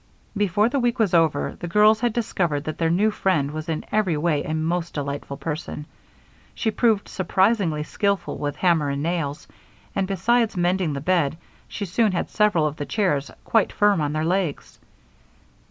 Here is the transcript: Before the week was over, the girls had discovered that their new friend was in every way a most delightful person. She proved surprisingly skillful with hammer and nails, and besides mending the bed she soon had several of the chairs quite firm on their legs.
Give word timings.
Before 0.35 0.67
the 0.67 0.79
week 0.79 0.97
was 0.97 1.13
over, 1.13 1.55
the 1.59 1.67
girls 1.67 1.99
had 1.99 2.11
discovered 2.11 2.63
that 2.63 2.79
their 2.79 2.89
new 2.89 3.11
friend 3.11 3.51
was 3.51 3.69
in 3.69 3.85
every 3.91 4.17
way 4.17 4.43
a 4.43 4.51
most 4.55 4.95
delightful 4.95 5.37
person. 5.37 5.85
She 6.55 6.71
proved 6.71 7.07
surprisingly 7.07 7.83
skillful 7.83 8.39
with 8.39 8.55
hammer 8.55 8.89
and 8.89 9.03
nails, 9.03 9.47
and 9.95 10.07
besides 10.07 10.57
mending 10.57 10.93
the 10.93 11.01
bed 11.01 11.37
she 11.67 11.85
soon 11.85 12.13
had 12.13 12.31
several 12.31 12.65
of 12.65 12.77
the 12.77 12.85
chairs 12.87 13.29
quite 13.45 13.71
firm 13.71 14.01
on 14.01 14.11
their 14.13 14.25
legs. 14.25 14.79